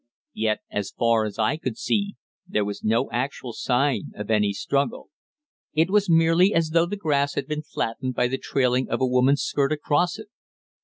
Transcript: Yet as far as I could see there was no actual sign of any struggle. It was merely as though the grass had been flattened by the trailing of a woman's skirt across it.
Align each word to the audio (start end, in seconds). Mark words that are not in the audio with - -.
Yet 0.33 0.61
as 0.71 0.89
far 0.89 1.25
as 1.25 1.37
I 1.37 1.57
could 1.57 1.77
see 1.77 2.15
there 2.47 2.65
was 2.65 2.83
no 2.83 3.11
actual 3.11 3.53
sign 3.53 4.11
of 4.15 4.31
any 4.31 4.51
struggle. 4.51 5.11
It 5.73 5.91
was 5.91 6.09
merely 6.09 6.55
as 6.55 6.71
though 6.71 6.87
the 6.87 6.95
grass 6.97 7.35
had 7.35 7.45
been 7.45 7.61
flattened 7.61 8.15
by 8.15 8.27
the 8.27 8.39
trailing 8.39 8.89
of 8.89 8.99
a 8.99 9.05
woman's 9.05 9.43
skirt 9.43 9.71
across 9.71 10.17
it. 10.17 10.29